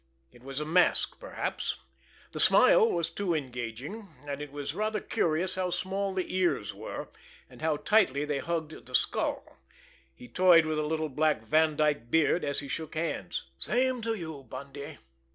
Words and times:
It 0.31 0.41
was 0.41 0.59
a 0.59 0.65
mask 0.65 1.19
perhaps! 1.19 1.77
The 2.31 2.39
smile 2.39 2.91
was 2.91 3.11
too 3.11 3.35
engaging; 3.35 4.09
and 4.27 4.41
it 4.41 4.51
was 4.51 4.73
rather 4.73 4.99
curious 4.99 5.53
how 5.53 5.69
small 5.69 6.11
the 6.11 6.33
ears 6.35 6.73
were, 6.73 7.09
and 7.47 7.61
how 7.61 7.77
tightly 7.77 8.25
they 8.25 8.39
hugged 8.39 8.87
the 8.87 8.95
skull. 8.95 9.59
He 10.15 10.27
toyed 10.27 10.65
with 10.65 10.79
a 10.79 10.87
little 10.87 11.07
black 11.09 11.43
Vandyke 11.43 12.09
beard, 12.09 12.43
as 12.43 12.61
he 12.61 12.67
shook 12.67 12.95
hands. 12.95 13.43
"Same 13.59 14.01
to 14.01 14.15
you, 14.15 14.41
Bundy!" 14.49 14.97